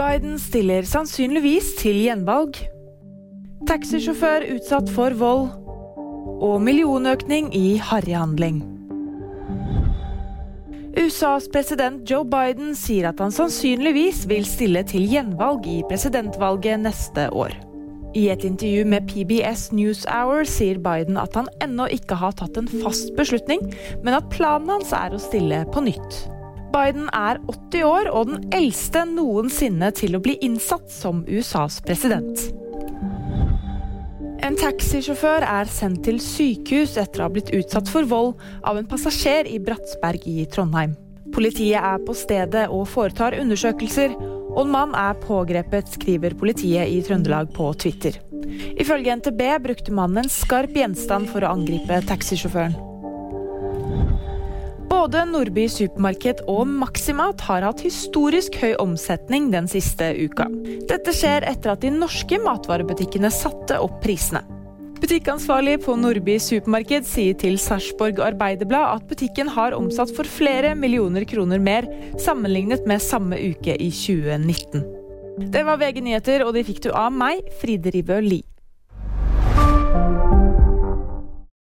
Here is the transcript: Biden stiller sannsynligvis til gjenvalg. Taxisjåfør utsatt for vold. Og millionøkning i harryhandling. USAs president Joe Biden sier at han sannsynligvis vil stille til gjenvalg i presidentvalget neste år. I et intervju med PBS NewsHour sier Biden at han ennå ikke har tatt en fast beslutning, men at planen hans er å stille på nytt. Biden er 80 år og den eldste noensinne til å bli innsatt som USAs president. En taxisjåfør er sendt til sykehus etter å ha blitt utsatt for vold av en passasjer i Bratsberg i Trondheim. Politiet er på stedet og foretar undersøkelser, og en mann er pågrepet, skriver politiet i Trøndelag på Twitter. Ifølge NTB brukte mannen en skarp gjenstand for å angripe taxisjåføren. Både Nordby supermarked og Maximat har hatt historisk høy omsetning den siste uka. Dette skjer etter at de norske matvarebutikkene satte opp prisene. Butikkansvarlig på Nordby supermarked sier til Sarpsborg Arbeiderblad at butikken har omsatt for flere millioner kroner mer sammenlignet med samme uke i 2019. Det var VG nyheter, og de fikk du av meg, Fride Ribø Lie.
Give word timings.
Biden 0.00 0.38
stiller 0.40 0.86
sannsynligvis 0.88 1.74
til 1.76 1.98
gjenvalg. 2.00 2.56
Taxisjåfør 3.68 4.46
utsatt 4.54 4.88
for 4.94 5.12
vold. 5.20 5.50
Og 6.40 6.62
millionøkning 6.64 7.50
i 7.52 7.74
harryhandling. 7.84 8.62
USAs 10.96 11.50
president 11.52 12.08
Joe 12.08 12.24
Biden 12.24 12.72
sier 12.78 13.10
at 13.10 13.20
han 13.20 13.34
sannsynligvis 13.34 14.24
vil 14.30 14.48
stille 14.48 14.86
til 14.88 15.04
gjenvalg 15.10 15.68
i 15.68 15.82
presidentvalget 15.92 16.80
neste 16.80 17.28
år. 17.36 17.52
I 18.16 18.30
et 18.32 18.48
intervju 18.48 18.88
med 18.88 19.06
PBS 19.06 19.68
NewsHour 19.76 20.48
sier 20.48 20.80
Biden 20.80 21.20
at 21.20 21.36
han 21.36 21.52
ennå 21.60 21.92
ikke 21.92 22.16
har 22.24 22.34
tatt 22.40 22.56
en 22.56 22.72
fast 22.80 23.12
beslutning, 23.20 23.68
men 24.00 24.16
at 24.16 24.32
planen 24.32 24.78
hans 24.78 24.96
er 24.96 25.12
å 25.12 25.20
stille 25.28 25.66
på 25.70 25.84
nytt. 25.92 26.24
Biden 26.70 27.08
er 27.16 27.40
80 27.50 27.84
år 27.86 28.08
og 28.14 28.30
den 28.30 28.48
eldste 28.54 29.02
noensinne 29.08 29.90
til 29.96 30.16
å 30.16 30.22
bli 30.22 30.36
innsatt 30.44 30.90
som 30.92 31.24
USAs 31.26 31.80
president. 31.86 32.46
En 34.40 34.56
taxisjåfør 34.56 35.44
er 35.44 35.68
sendt 35.70 36.04
til 36.06 36.20
sykehus 36.22 36.96
etter 37.00 37.20
å 37.20 37.28
ha 37.28 37.32
blitt 37.34 37.52
utsatt 37.54 37.90
for 37.92 38.08
vold 38.08 38.38
av 38.66 38.80
en 38.80 38.88
passasjer 38.88 39.50
i 39.50 39.60
Bratsberg 39.62 40.24
i 40.30 40.46
Trondheim. 40.50 40.96
Politiet 41.34 41.78
er 41.78 42.00
på 42.02 42.16
stedet 42.16 42.64
og 42.72 42.88
foretar 42.90 43.36
undersøkelser, 43.38 44.16
og 44.50 44.64
en 44.64 44.72
mann 44.72 44.96
er 44.98 45.18
pågrepet, 45.22 45.92
skriver 45.94 46.34
politiet 46.38 46.90
i 46.90 46.98
Trøndelag 47.06 47.52
på 47.54 47.68
Twitter. 47.78 48.18
Ifølge 48.80 49.14
NTB 49.20 49.42
brukte 49.62 49.94
mannen 49.94 50.24
en 50.24 50.32
skarp 50.32 50.74
gjenstand 50.74 51.30
for 51.30 51.46
å 51.46 51.54
angripe 51.54 52.02
taxisjåføren. 52.10 52.89
Både 55.00 55.22
Nordby 55.24 55.62
supermarked 55.72 56.42
og 56.52 56.66
Maximat 56.68 57.40
har 57.46 57.64
hatt 57.64 57.80
historisk 57.80 58.58
høy 58.60 58.74
omsetning 58.82 59.46
den 59.48 59.64
siste 59.70 60.10
uka. 60.18 60.44
Dette 60.90 61.14
skjer 61.16 61.46
etter 61.48 61.72
at 61.72 61.80
de 61.80 61.88
norske 61.94 62.36
matvarebutikkene 62.42 63.30
satte 63.32 63.78
opp 63.80 63.96
prisene. 64.04 64.42
Butikkansvarlig 65.00 65.78
på 65.86 65.94
Nordby 65.96 66.34
supermarked 66.44 67.08
sier 67.08 67.38
til 67.40 67.56
Sarpsborg 67.56 68.20
Arbeiderblad 68.26 68.98
at 68.98 69.08
butikken 69.08 69.48
har 69.56 69.72
omsatt 69.78 70.12
for 70.12 70.28
flere 70.28 70.74
millioner 70.76 71.24
kroner 71.24 71.64
mer 71.64 71.88
sammenlignet 72.20 72.84
med 72.84 73.00
samme 73.00 73.40
uke 73.40 73.80
i 73.80 73.88
2019. 73.88 74.84
Det 75.48 75.64
var 75.64 75.80
VG 75.80 76.04
nyheter, 76.04 76.44
og 76.44 76.52
de 76.52 76.68
fikk 76.68 76.84
du 76.84 76.92
av 76.92 77.08
meg, 77.08 77.40
Fride 77.62 77.96
Ribø 77.96 78.20
Lie. 78.20 78.44